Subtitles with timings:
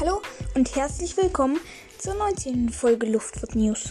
[0.00, 0.22] Hallo
[0.54, 1.58] und herzlich willkommen
[1.98, 2.68] zur 19.
[2.68, 3.88] Folge Luftfahrt News.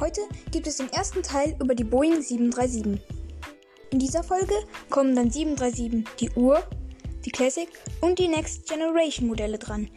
[0.00, 2.98] Heute gibt es den ersten Teil über die Boeing 737.
[3.90, 4.54] In dieser Folge
[4.88, 6.62] kommen dann 737 die Ur,
[7.26, 7.68] die Classic
[8.00, 9.90] und die Next Generation Modelle dran.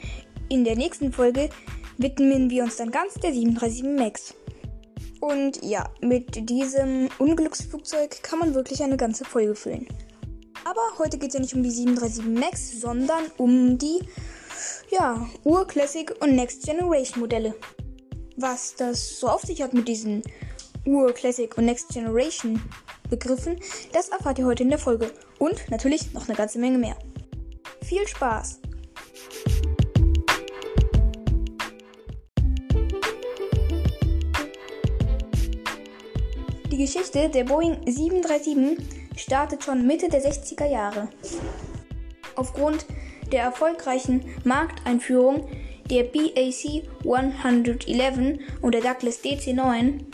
[0.50, 1.50] In der nächsten Folge
[1.98, 4.34] widmen wir uns dann ganz der 737 MAX.
[5.22, 9.88] Und ja, mit diesem Unglücksflugzeug kann man wirklich eine ganze Folge füllen.
[10.66, 14.02] Aber heute geht es ja nicht um die 737 MAX, sondern um die
[14.92, 17.56] ja, Ur-Classic und Next Generation Modelle.
[18.38, 20.22] Was das so auf sich hat mit diesen
[20.86, 22.62] Ur-Classic und Next Generation
[23.10, 23.60] Begriffen,
[23.94, 25.12] das erfahrt ihr heute in der Folge.
[25.40, 26.96] Und natürlich noch eine ganze Menge mehr.
[27.84, 28.60] Viel Spaß!
[36.72, 38.78] Die Geschichte der Boeing 737
[39.18, 41.10] startet schon Mitte der 60er Jahre.
[42.36, 42.86] Aufgrund
[43.32, 45.48] der erfolgreichen Markteinführung
[45.90, 50.06] der BAC 111 und der Douglas DC-9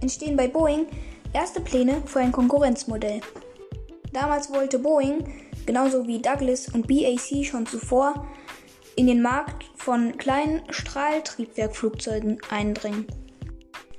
[0.00, 0.86] entstehen bei Boeing
[1.32, 3.20] erste Pläne für ein Konkurrenzmodell.
[4.12, 5.28] Damals wollte Boeing,
[5.66, 8.26] genauso wie Douglas und BAC schon zuvor,
[8.96, 13.06] in den Markt von kleinen Strahltriebwerkflugzeugen eindringen.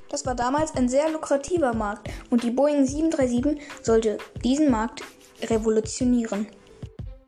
[0.09, 5.03] Das war damals ein sehr lukrativer Markt und die Boeing 737 sollte diesen Markt
[5.43, 6.47] revolutionieren.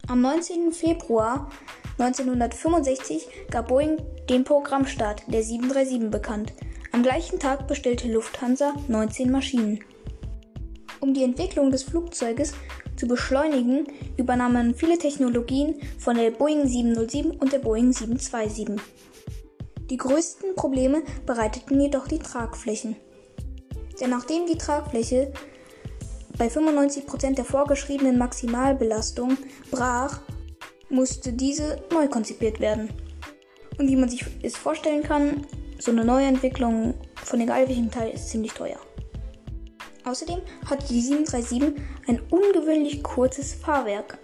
[0.09, 0.71] Am 19.
[0.71, 1.51] Februar
[1.99, 6.53] 1965 gab Boeing den Programmstart der 737 bekannt.
[6.91, 9.83] Am gleichen Tag bestellte Lufthansa 19 Maschinen.
[10.99, 12.53] Um die Entwicklung des Flugzeuges
[12.95, 13.85] zu beschleunigen,
[14.17, 18.81] übernahmen viele Technologien von der Boeing 707 und der Boeing 727.
[19.91, 22.95] Die größten Probleme bereiteten jedoch die Tragflächen.
[24.01, 25.31] Denn nachdem die Tragfläche
[26.39, 29.37] bei 95% der vorgeschriebenen Maximalbelastung
[29.69, 30.21] brach,
[30.89, 32.89] musste diese neu konzipiert werden.
[33.77, 35.45] Und wie man sich es vorstellen kann,
[35.77, 38.79] so eine Neuentwicklung von egal welchem Teil ist ziemlich teuer.
[40.05, 44.17] Außerdem hatte die 737 ein ungewöhnlich kurzes Fahrwerk.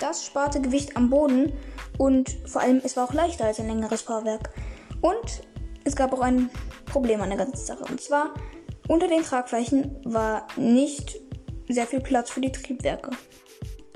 [0.00, 1.52] Das sparte Gewicht am Boden
[1.96, 4.50] und vor allem es war auch leichter als ein längeres Fahrwerk.
[5.00, 5.42] Und
[5.84, 6.50] es gab auch ein
[6.86, 7.84] Problem an der ganzen Sache.
[7.84, 8.34] Und zwar
[8.90, 11.20] unter den Tragflächen war nicht
[11.68, 13.12] sehr viel Platz für die Triebwerke.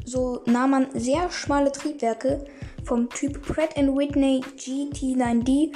[0.04, 2.44] So nahm man sehr schmale Triebwerke
[2.84, 5.72] vom Typ Pratt Whitney GT9D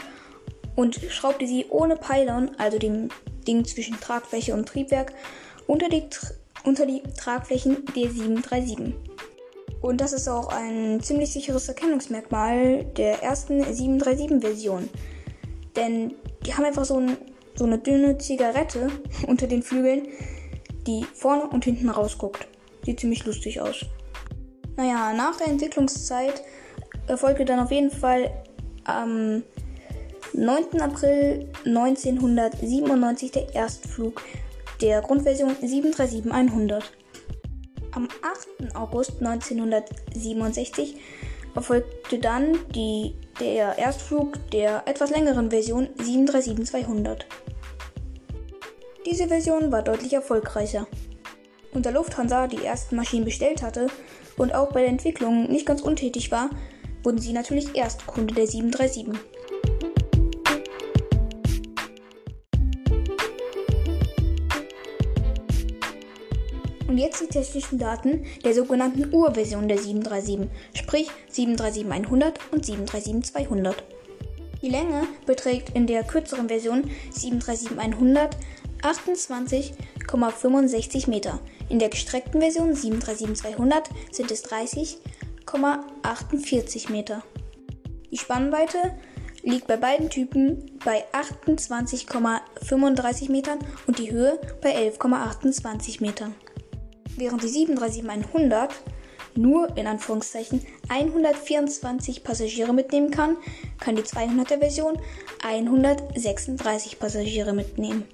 [0.76, 3.08] und schraubte sie ohne Pylon, also dem
[3.44, 5.12] Ding zwischen Tragfläche und Triebwerk,
[5.66, 6.04] unter die,
[6.62, 8.94] unter die Tragflächen der 737.
[9.80, 14.88] Und das ist auch ein ziemlich sicheres Erkennungsmerkmal der ersten 737-Version.
[15.74, 16.14] Denn
[16.46, 17.16] die haben einfach so ein
[17.58, 18.88] so eine dünne Zigarette
[19.26, 20.08] unter den Flügeln,
[20.86, 22.46] die vorne und hinten rausguckt.
[22.84, 23.84] Sieht ziemlich lustig aus.
[24.76, 26.42] Naja, nach der Entwicklungszeit
[27.08, 28.30] erfolgte dann auf jeden Fall
[28.84, 29.42] am
[30.32, 30.80] 9.
[30.80, 34.22] April 1997 der Erstflug
[34.80, 36.82] der Grundversion 737-100.
[37.92, 38.76] Am 8.
[38.76, 40.96] August 1967
[41.54, 47.22] erfolgte dann die, der Erstflug der etwas längeren Version 737-200.
[49.10, 50.86] Diese Version war deutlich erfolgreicher.
[51.72, 53.86] Und da Lufthansa die ersten Maschinen bestellt hatte
[54.36, 56.50] und auch bei der Entwicklung nicht ganz untätig war,
[57.02, 59.08] wurden sie natürlich Erstkunde der 737.
[66.86, 73.74] Und jetzt die technischen Daten der sogenannten Urversion der 737, sprich 737-100 und 737-200.
[74.60, 78.32] Die Länge beträgt in der kürzeren Version 737-100
[78.82, 81.38] 28,65 Meter.
[81.68, 87.22] In der gestreckten Version 737-200 sind es 30,48 Meter.
[88.10, 88.94] Die Spannweite
[89.42, 96.34] liegt bei beiden Typen bei 28,35 Metern und die Höhe bei 11,28 Metern.
[97.16, 98.70] Während die 737-100
[99.34, 103.36] nur in Anführungszeichen 124 Passagiere mitnehmen kann,
[103.78, 104.98] kann die 200er Version
[105.42, 108.04] 136 Passagiere mitnehmen.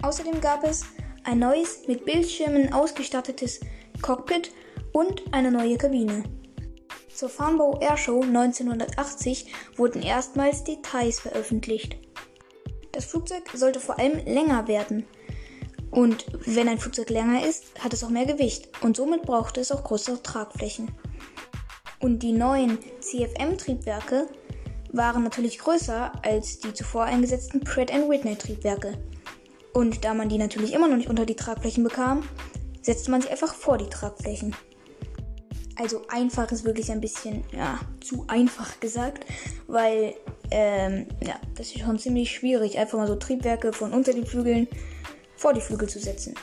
[0.00, 0.82] Außerdem gab es
[1.24, 3.60] ein neues mit Bildschirmen ausgestattetes
[4.00, 4.50] Cockpit
[4.92, 6.24] und eine neue Kabine.
[7.14, 11.98] Zur Farnborough Airshow 1980 wurden erstmals Details veröffentlicht.
[12.92, 15.04] Das Flugzeug sollte vor allem länger werden.
[15.90, 19.70] Und wenn ein Flugzeug länger ist, hat es auch mehr Gewicht und somit brauchte es
[19.70, 20.92] auch größere Tragflächen.
[22.00, 24.28] Und die neuen CFM-Triebwerke
[24.92, 28.98] waren natürlich größer als die zuvor eingesetzten Pratt Whitney Triebwerke.
[29.72, 32.22] Und da man die natürlich immer noch nicht unter die Tragflächen bekam,
[32.82, 34.54] setzte man sie einfach vor die Tragflächen.
[35.76, 39.24] Also einfach ist wirklich ein bisschen, ja, zu einfach gesagt,
[39.66, 40.14] weil,
[40.50, 44.68] ähm, ja, das ist schon ziemlich schwierig, einfach mal so Triebwerke von unter den Flügeln
[45.36, 46.34] vor die Flügel zu setzen.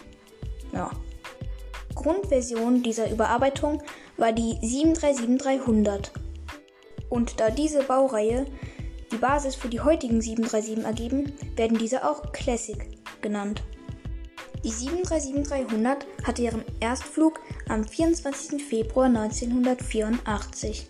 [0.73, 0.89] Ja.
[1.93, 3.83] Grundversion dieser Überarbeitung
[4.17, 6.09] war die 737-300.
[7.09, 8.45] Und da diese Baureihe
[9.11, 12.77] die Basis für die heutigen 737 ergeben, werden diese auch Classic
[13.21, 13.63] genannt.
[14.63, 17.39] Die 737-300 hatte ihren Erstflug
[17.69, 18.63] am 24.
[18.63, 20.89] Februar 1984.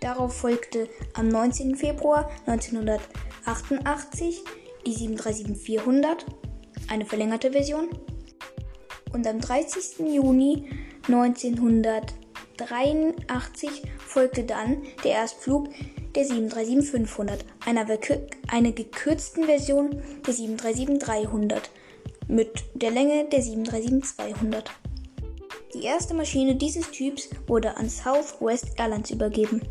[0.00, 1.76] Darauf folgte am 19.
[1.76, 4.42] Februar 1988
[4.86, 6.26] die 737-400,
[6.88, 7.88] eine verlängerte Version,
[9.14, 10.14] und am 30.
[10.14, 10.68] Juni
[11.08, 13.82] 1983
[14.14, 15.68] folgte dann der Erstflug
[16.14, 17.84] der 737-500, einer,
[18.46, 21.62] einer gekürzten Version der 737-300
[22.28, 24.66] mit der Länge der 737-200.
[25.74, 29.62] Die erste Maschine dieses Typs wurde an Southwest Airlines übergeben.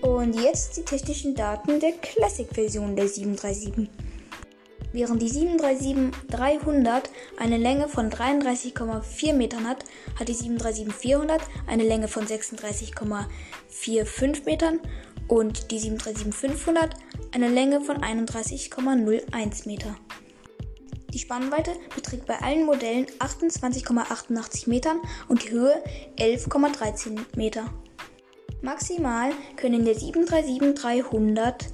[0.00, 3.88] Und jetzt die technischen Daten der Classic-Version der 737.
[4.96, 7.02] Während die 737-300
[7.36, 9.84] eine Länge von 33,4 Metern hat,
[10.18, 14.80] hat die 737-400 eine Länge von 36,45 Metern
[15.28, 16.92] und die 737-500
[17.34, 19.94] eine Länge von 31,01 Meter.
[21.12, 25.84] Die Spannweite beträgt bei allen Modellen 28,88 Metern und die Höhe
[26.18, 27.66] 11,13 Meter.
[28.62, 31.66] Maximal können in der 737-300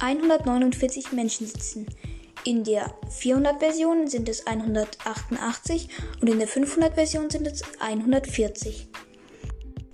[0.00, 1.86] 149 Menschen sitzen.
[2.46, 5.88] In der 400-Version sind es 188
[6.20, 8.86] und in der 500-Version sind es 140.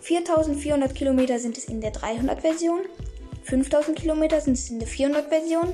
[0.00, 2.80] 4400 Kilometer sind es in der 300 Version,
[3.42, 5.72] 5000 Kilometer sind es in der 400 Version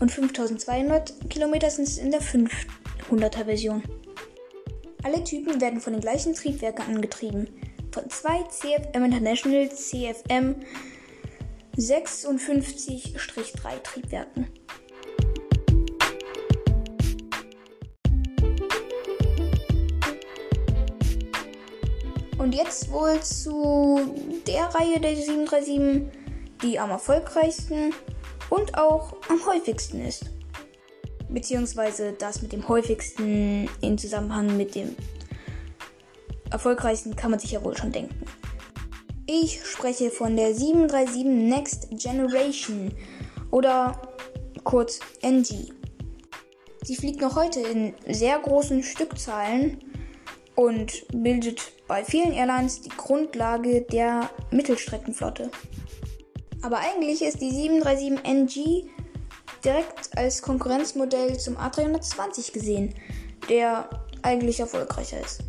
[0.00, 3.82] und 5200 Kilometer sind es in der 500er Version.
[5.02, 7.48] Alle Typen werden von den gleichen Triebwerken angetrieben
[7.96, 10.56] von zwei CFM International CFM
[11.78, 14.48] 56-3 Triebwerken.
[22.36, 24.14] Und jetzt wohl zu
[24.46, 26.12] der Reihe der 737,
[26.62, 27.94] die am erfolgreichsten
[28.50, 30.26] und auch am häufigsten ist.
[31.30, 34.94] Beziehungsweise das mit dem häufigsten in Zusammenhang mit dem
[36.50, 38.14] erfolgreichsten kann man sich ja wohl schon denken.
[39.26, 42.92] Ich spreche von der 737 Next Generation
[43.50, 44.00] oder
[44.62, 45.72] kurz NG.
[46.84, 49.78] Sie fliegt noch heute in sehr großen Stückzahlen
[50.54, 55.50] und bildet bei vielen Airlines die Grundlage der Mittelstreckenflotte.
[56.62, 58.88] Aber eigentlich ist die 737 NG
[59.64, 62.94] direkt als Konkurrenzmodell zum A320 gesehen,
[63.48, 63.90] der
[64.22, 65.42] eigentlich erfolgreicher ist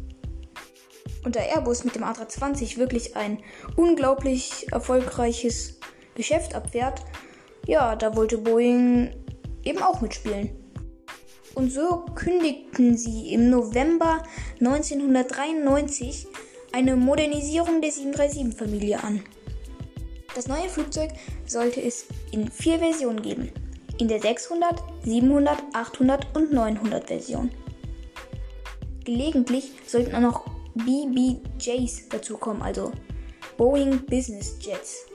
[1.24, 3.40] und da Airbus mit dem A320 wirklich ein
[3.76, 5.80] unglaublich erfolgreiches
[6.16, 7.02] Geschäft abwehrt,
[7.66, 9.14] ja, da wollte Boeing
[9.64, 10.50] eben auch mitspielen.
[11.54, 14.24] Und so kündigten sie im November
[14.60, 16.28] 1993
[16.72, 19.24] eine Modernisierung der 737-Familie an.
[20.36, 21.10] Das neue Flugzeug
[21.48, 23.52] sollte es in vier Versionen geben.
[23.98, 27.50] In der 600, 700, 800 und 900 Version.
[29.04, 32.92] Gelegentlich sollten auch noch BBJs dazukommen, also
[33.58, 35.06] Boeing Business Jets.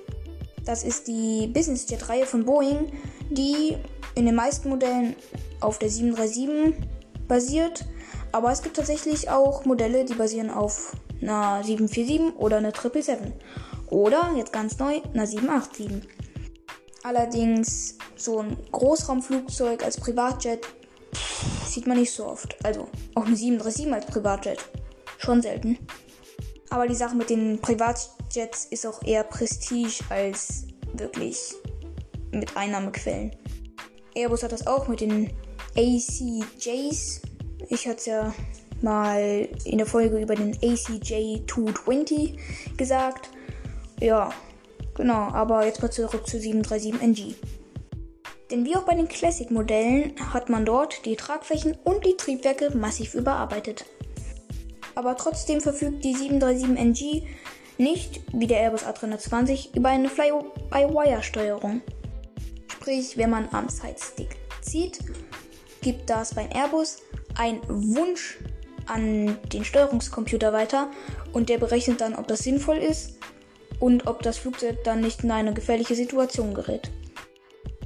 [0.65, 2.93] Das ist die Business Jet Reihe von Boeing,
[3.31, 3.77] die
[4.15, 5.17] in den meisten Modellen
[5.61, 6.75] auf der 737
[7.27, 7.85] basiert.
[8.31, 13.33] Aber es gibt tatsächlich auch Modelle, die basieren auf einer 747 oder einer 777.
[13.91, 16.09] Oder, jetzt ganz neu, einer 787.
[17.03, 20.67] Allerdings so ein Großraumflugzeug als Privatjet
[21.67, 22.57] sieht man nicht so oft.
[22.65, 24.59] Also auch eine 737 als Privatjet.
[25.25, 25.79] Schon selten.
[26.71, 31.55] Aber die Sache mit den Privatjets ist auch eher Prestige als wirklich
[32.33, 33.31] mit Einnahmequellen.
[34.15, 35.31] Airbus hat das auch mit den
[35.77, 37.23] ACJs.
[37.69, 38.35] Ich hatte ja
[38.81, 42.37] mal in der Folge über den ACJ 220
[42.77, 43.31] gesagt.
[44.01, 44.33] Ja,
[44.95, 47.35] genau, aber jetzt mal zurück zu 737NG.
[48.51, 53.15] Denn wie auch bei den Classic-Modellen hat man dort die Tragflächen und die Triebwerke massiv
[53.15, 53.87] überarbeitet.
[54.95, 57.23] Aber trotzdem verfügt die 737NG
[57.79, 61.81] nicht, wie der Airbus A320, über eine Fly-by-Wire-Steuerung.
[62.69, 64.99] Sprich, wenn man am Sidestick zieht,
[65.81, 66.99] gibt das beim Airbus
[67.37, 68.39] einen Wunsch
[68.87, 70.89] an den Steuerungscomputer weiter
[71.33, 73.19] und der berechnet dann, ob das sinnvoll ist
[73.81, 76.91] und ob das Flugzeug dann nicht in eine gefährliche Situation gerät.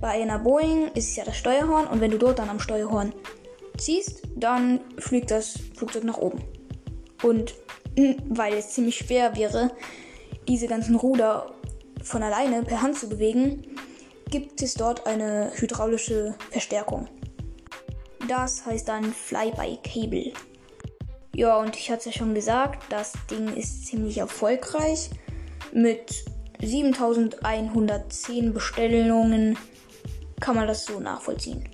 [0.01, 3.15] Bei einer Boeing ist es ja das Steuerhorn und wenn du dort dann am Steuerhorn
[3.79, 6.43] ziehst, dann fliegt das Flugzeug nach oben.
[7.23, 7.55] Und
[8.29, 9.71] weil es ziemlich schwer wäre,
[10.49, 11.55] diese ganzen Ruder
[12.03, 13.63] von alleine per Hand zu bewegen,
[14.31, 17.09] gibt es dort eine hydraulische Verstärkung.
[18.29, 20.33] Das heißt dann Fly-by-Cable.
[21.35, 25.11] Ja, und ich hatte es ja schon gesagt, das Ding ist ziemlich erfolgreich.
[25.73, 26.25] Mit
[26.61, 29.59] 7110 Bestellungen
[30.41, 31.69] kann man das so nachvollziehen.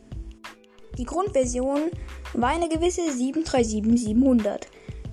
[0.99, 1.91] Die Grundversion
[2.35, 4.63] war eine gewisse 737-700.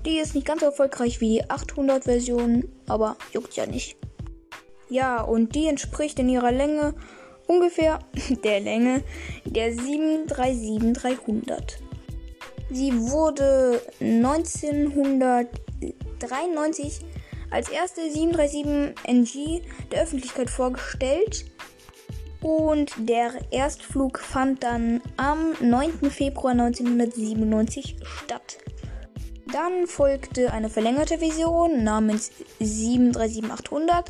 [0.05, 3.97] Die ist nicht ganz so erfolgreich wie die 800-Version, aber juckt ja nicht.
[4.89, 6.93] Ja, und die entspricht in ihrer Länge
[7.47, 7.97] ungefähr
[8.43, 9.03] der Länge
[9.45, 11.77] der 737-300.
[12.71, 16.99] Sie wurde 1993
[17.49, 21.45] als erste 737NG der Öffentlichkeit vorgestellt
[22.41, 26.11] und der Erstflug fand dann am 9.
[26.11, 28.59] Februar 1997 statt.
[29.51, 34.05] Dann folgte eine verlängerte Version namens 737-800.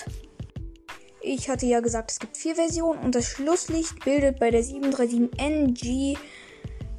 [1.22, 6.16] Ich hatte ja gesagt, es gibt vier Versionen und das Schlusslicht bildet bei der 737NG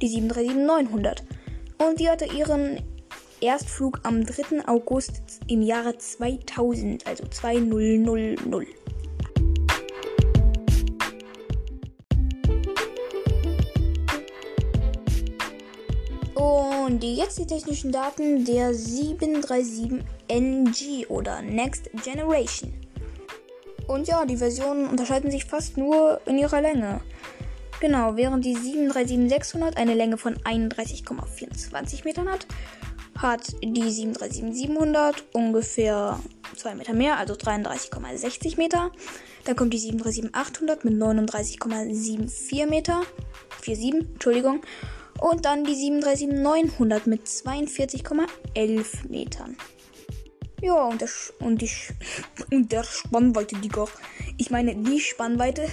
[0.00, 1.22] 737-900.
[1.78, 2.80] Und die hatte ihren
[3.40, 4.68] Erstflug am 3.
[4.68, 8.38] August im Jahre 2000, also 2000.
[16.34, 22.81] Und jetzt die technischen Daten der 737NG oder Next Generation.
[23.86, 27.00] Und ja, die Versionen unterscheiden sich fast nur in ihrer Länge.
[27.80, 32.46] Genau, während die 737-600 eine Länge von 31,24 Metern hat,
[33.18, 36.20] hat die 737-700 ungefähr
[36.56, 38.92] 2 Meter mehr, also 33,60 Meter.
[39.44, 43.02] Dann kommt die 737-800 mit 39,74 Meter.
[43.62, 44.60] 47, Entschuldigung.
[45.20, 49.56] Und dann die 737-900 mit 42,11 Metern.
[50.62, 51.08] Ja, und, der,
[51.40, 51.68] und, die,
[52.52, 53.86] und der Spannweite, Digga.
[54.38, 55.66] Ich meine, die Spannweite,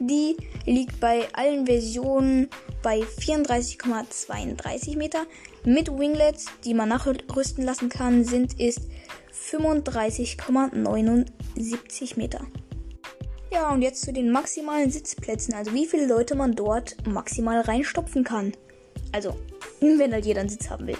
[0.00, 0.36] die
[0.66, 2.48] liegt bei allen Versionen
[2.82, 5.24] bei 34,32 Meter.
[5.64, 8.80] Mit Winglets, die man nachrüsten lassen kann, sind es
[9.50, 12.40] 35,79 Meter.
[13.52, 18.24] Ja, und jetzt zu den maximalen Sitzplätzen, also wie viele Leute man dort maximal reinstopfen
[18.24, 18.52] kann.
[19.12, 19.36] Also,
[19.80, 20.98] wenn halt jeder einen Sitz haben will.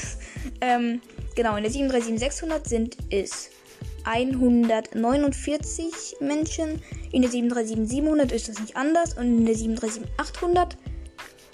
[0.60, 1.00] ähm,
[1.38, 3.48] genau, in der 737-600 sind es
[4.04, 6.82] 149 Menschen.
[7.12, 9.16] In der 737-700 ist das nicht anders.
[9.16, 10.72] Und in der 737-800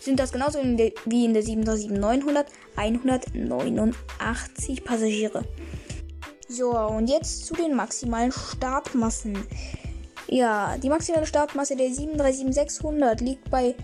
[0.00, 5.44] sind das genauso in der, wie in der 737-900 189 Passagiere.
[6.48, 9.36] So, und jetzt zu den maximalen Startmassen.
[10.28, 13.74] Ja, die maximale Startmasse der 737-600 liegt bei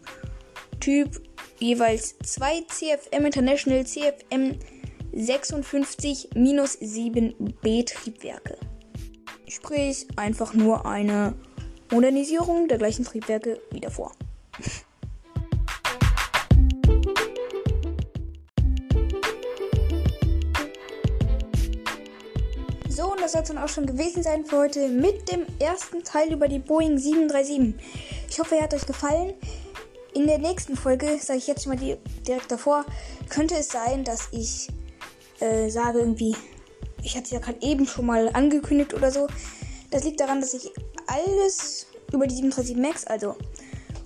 [0.79, 1.21] Typ
[1.59, 4.57] jeweils zwei CFM International CFM
[5.13, 8.57] 56-7B Triebwerke.
[9.47, 11.33] Sprich, einfach nur eine
[11.91, 14.11] Modernisierung der gleichen Triebwerke wie davor.
[22.89, 26.03] So, und das soll es dann auch schon gewesen sein für heute mit dem ersten
[26.03, 27.73] Teil über die Boeing 737.
[28.29, 29.33] Ich hoffe, er hat euch gefallen.
[30.13, 32.85] In der nächsten Folge, sage ich jetzt mal direkt davor,
[33.29, 34.67] könnte es sein, dass ich
[35.39, 36.35] äh, sage irgendwie,
[37.01, 39.27] ich hatte es ja gerade eben schon mal angekündigt oder so.
[39.89, 40.71] Das liegt daran, dass ich
[41.07, 43.35] alles über die 737 Max, also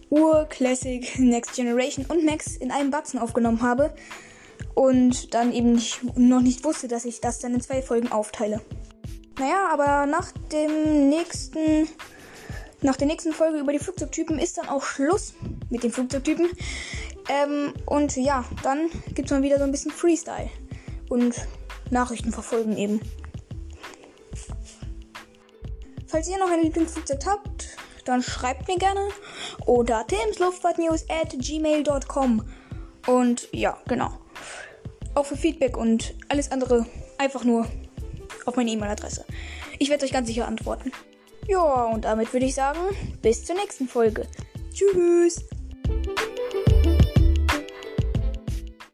[0.09, 3.93] Ur, Classic, Next Generation und Max in einem Batzen aufgenommen habe
[4.73, 8.62] und dann eben nicht, noch nicht wusste, dass ich das dann in zwei Folgen aufteile.
[9.39, 11.88] Naja, aber nach dem nächsten
[12.81, 15.33] nach der nächsten Folge über die Flugzeugtypen ist dann auch Schluss
[15.69, 16.47] mit den Flugzeugtypen.
[17.27, 20.49] Ähm, und ja, dann gibt es mal wieder so ein bisschen Freestyle.
[21.10, 21.47] Und
[21.89, 23.01] Nachrichten verfolgen eben.
[26.17, 29.10] Falls ihr noch ein Lieblingsflugzeug habt, dann schreibt mir gerne.
[29.67, 32.43] Oder timsluftfahrtnews at gmail.com.
[33.06, 34.10] Und ja, genau.
[35.13, 36.88] Auch für Feedback und alles andere
[37.19, 37.67] einfach nur
[38.47, 39.25] auf meine E-Mail-Adresse.
[39.77, 40.91] Ich werde euch ganz sicher antworten.
[41.45, 42.80] Ja, und damit würde ich sagen,
[43.21, 44.25] bis zur nächsten Folge.
[44.73, 45.43] Tschüss.